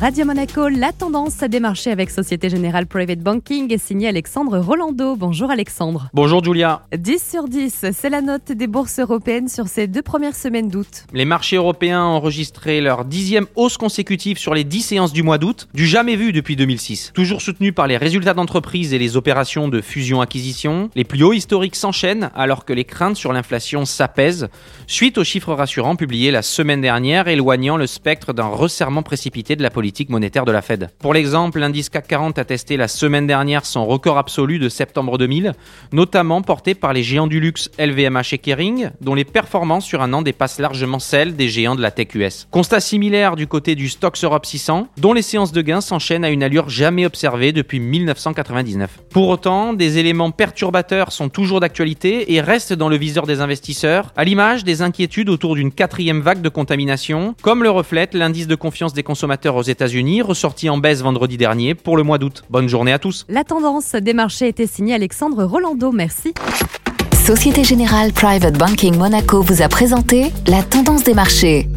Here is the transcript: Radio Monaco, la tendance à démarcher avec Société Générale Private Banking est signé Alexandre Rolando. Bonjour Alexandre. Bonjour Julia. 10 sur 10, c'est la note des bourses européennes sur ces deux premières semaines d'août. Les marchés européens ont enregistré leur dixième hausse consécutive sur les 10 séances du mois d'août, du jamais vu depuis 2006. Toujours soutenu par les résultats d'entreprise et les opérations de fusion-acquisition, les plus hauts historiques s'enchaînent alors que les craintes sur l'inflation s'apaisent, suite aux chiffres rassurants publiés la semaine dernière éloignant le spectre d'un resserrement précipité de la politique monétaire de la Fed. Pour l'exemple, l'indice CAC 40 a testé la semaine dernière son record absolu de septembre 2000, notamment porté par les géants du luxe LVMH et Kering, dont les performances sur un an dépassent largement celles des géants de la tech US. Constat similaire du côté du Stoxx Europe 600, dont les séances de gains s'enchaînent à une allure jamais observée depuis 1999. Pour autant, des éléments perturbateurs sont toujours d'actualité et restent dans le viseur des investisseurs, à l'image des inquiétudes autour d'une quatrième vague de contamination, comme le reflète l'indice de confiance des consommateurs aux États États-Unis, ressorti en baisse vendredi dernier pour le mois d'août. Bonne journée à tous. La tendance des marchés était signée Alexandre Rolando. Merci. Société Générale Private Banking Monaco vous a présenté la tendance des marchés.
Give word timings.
Radio 0.00 0.24
Monaco, 0.24 0.68
la 0.68 0.92
tendance 0.92 1.42
à 1.42 1.48
démarcher 1.48 1.90
avec 1.90 2.10
Société 2.10 2.48
Générale 2.48 2.86
Private 2.86 3.18
Banking 3.18 3.72
est 3.72 3.78
signé 3.78 4.06
Alexandre 4.06 4.60
Rolando. 4.60 5.16
Bonjour 5.16 5.50
Alexandre. 5.50 6.08
Bonjour 6.14 6.44
Julia. 6.44 6.82
10 6.96 7.30
sur 7.30 7.48
10, 7.48 7.86
c'est 7.92 8.08
la 8.08 8.20
note 8.20 8.52
des 8.52 8.68
bourses 8.68 9.00
européennes 9.00 9.48
sur 9.48 9.66
ces 9.66 9.88
deux 9.88 10.02
premières 10.02 10.36
semaines 10.36 10.68
d'août. 10.68 11.04
Les 11.12 11.24
marchés 11.24 11.56
européens 11.56 12.04
ont 12.04 12.18
enregistré 12.18 12.80
leur 12.80 13.06
dixième 13.06 13.46
hausse 13.56 13.76
consécutive 13.76 14.38
sur 14.38 14.54
les 14.54 14.62
10 14.62 14.82
séances 14.82 15.12
du 15.12 15.24
mois 15.24 15.36
d'août, 15.36 15.66
du 15.74 15.84
jamais 15.84 16.14
vu 16.14 16.30
depuis 16.30 16.54
2006. 16.54 17.10
Toujours 17.12 17.42
soutenu 17.42 17.72
par 17.72 17.88
les 17.88 17.96
résultats 17.96 18.34
d'entreprise 18.34 18.92
et 18.92 18.98
les 19.00 19.16
opérations 19.16 19.66
de 19.66 19.80
fusion-acquisition, 19.80 20.90
les 20.94 21.04
plus 21.04 21.24
hauts 21.24 21.32
historiques 21.32 21.74
s'enchaînent 21.74 22.30
alors 22.36 22.64
que 22.64 22.72
les 22.72 22.84
craintes 22.84 23.16
sur 23.16 23.32
l'inflation 23.32 23.84
s'apaisent, 23.84 24.48
suite 24.86 25.18
aux 25.18 25.24
chiffres 25.24 25.54
rassurants 25.54 25.96
publiés 25.96 26.30
la 26.30 26.42
semaine 26.42 26.82
dernière 26.82 27.26
éloignant 27.26 27.76
le 27.76 27.88
spectre 27.88 28.32
d'un 28.32 28.46
resserrement 28.46 29.02
précipité 29.02 29.56
de 29.56 29.62
la 29.64 29.70
politique 29.88 30.10
monétaire 30.10 30.44
de 30.44 30.52
la 30.52 30.60
Fed. 30.60 30.90
Pour 30.98 31.14
l'exemple, 31.14 31.60
l'indice 31.60 31.88
CAC 31.88 32.08
40 32.08 32.38
a 32.38 32.44
testé 32.44 32.76
la 32.76 32.88
semaine 32.88 33.26
dernière 33.26 33.64
son 33.64 33.86
record 33.86 34.18
absolu 34.18 34.58
de 34.58 34.68
septembre 34.68 35.16
2000, 35.16 35.54
notamment 35.92 36.42
porté 36.42 36.74
par 36.74 36.92
les 36.92 37.02
géants 37.02 37.26
du 37.26 37.40
luxe 37.40 37.70
LVMH 37.78 38.34
et 38.34 38.38
Kering, 38.38 38.90
dont 39.00 39.14
les 39.14 39.24
performances 39.24 39.86
sur 39.86 40.02
un 40.02 40.12
an 40.12 40.20
dépassent 40.20 40.58
largement 40.58 40.98
celles 40.98 41.36
des 41.36 41.48
géants 41.48 41.74
de 41.74 41.80
la 41.80 41.90
tech 41.90 42.08
US. 42.16 42.48
Constat 42.50 42.80
similaire 42.80 43.34
du 43.34 43.46
côté 43.46 43.76
du 43.76 43.88
Stoxx 43.88 44.24
Europe 44.24 44.44
600, 44.44 44.88
dont 44.98 45.14
les 45.14 45.22
séances 45.22 45.52
de 45.52 45.62
gains 45.62 45.80
s'enchaînent 45.80 46.26
à 46.26 46.28
une 46.28 46.42
allure 46.42 46.68
jamais 46.68 47.06
observée 47.06 47.52
depuis 47.52 47.80
1999. 47.80 48.90
Pour 49.08 49.30
autant, 49.30 49.72
des 49.72 49.96
éléments 49.96 50.32
perturbateurs 50.32 51.12
sont 51.12 51.30
toujours 51.30 51.60
d'actualité 51.60 52.34
et 52.34 52.42
restent 52.42 52.74
dans 52.74 52.90
le 52.90 52.96
viseur 52.98 53.26
des 53.26 53.40
investisseurs, 53.40 54.12
à 54.18 54.24
l'image 54.24 54.64
des 54.64 54.82
inquiétudes 54.82 55.30
autour 55.30 55.54
d'une 55.54 55.72
quatrième 55.72 56.20
vague 56.20 56.42
de 56.42 56.50
contamination, 56.50 57.34
comme 57.40 57.62
le 57.62 57.70
reflète 57.70 58.12
l'indice 58.12 58.48
de 58.48 58.54
confiance 58.54 58.92
des 58.92 59.02
consommateurs 59.02 59.56
aux 59.56 59.62
États 59.62 59.77
États-Unis, 59.78 60.22
ressorti 60.22 60.68
en 60.68 60.76
baisse 60.76 61.02
vendredi 61.02 61.36
dernier 61.36 61.76
pour 61.76 61.96
le 61.96 62.02
mois 62.02 62.18
d'août. 62.18 62.42
Bonne 62.50 62.68
journée 62.68 62.92
à 62.92 62.98
tous. 62.98 63.24
La 63.28 63.44
tendance 63.44 63.92
des 63.92 64.12
marchés 64.12 64.48
était 64.48 64.66
signée 64.66 64.92
Alexandre 64.92 65.44
Rolando. 65.44 65.92
Merci. 65.92 66.34
Société 67.24 67.62
Générale 67.62 68.12
Private 68.12 68.58
Banking 68.58 68.96
Monaco 68.96 69.40
vous 69.40 69.62
a 69.62 69.68
présenté 69.68 70.32
la 70.48 70.64
tendance 70.64 71.04
des 71.04 71.14
marchés. 71.14 71.68